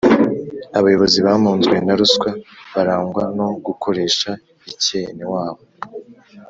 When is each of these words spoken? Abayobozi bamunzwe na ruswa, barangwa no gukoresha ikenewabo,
Abayobozi 0.77 1.17
bamunzwe 1.27 1.75
na 1.85 1.93
ruswa, 1.99 2.29
barangwa 2.75 3.23
no 3.37 3.47
gukoresha 3.65 4.29
ikenewabo, 4.71 5.63